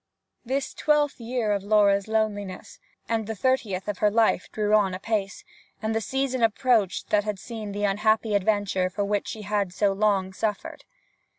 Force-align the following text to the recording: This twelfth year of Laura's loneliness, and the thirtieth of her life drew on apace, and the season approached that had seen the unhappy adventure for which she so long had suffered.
This 0.43 0.73
twelfth 0.73 1.19
year 1.19 1.51
of 1.51 1.61
Laura's 1.61 2.07
loneliness, 2.07 2.79
and 3.07 3.27
the 3.27 3.35
thirtieth 3.35 3.87
of 3.87 3.99
her 3.99 4.09
life 4.09 4.49
drew 4.51 4.73
on 4.73 4.95
apace, 4.95 5.43
and 5.79 5.93
the 5.93 6.01
season 6.01 6.41
approached 6.41 7.11
that 7.11 7.23
had 7.23 7.37
seen 7.37 7.71
the 7.71 7.83
unhappy 7.83 8.33
adventure 8.33 8.89
for 8.89 9.05
which 9.05 9.27
she 9.27 9.43
so 9.69 9.93
long 9.93 10.23
had 10.29 10.35
suffered. 10.35 10.85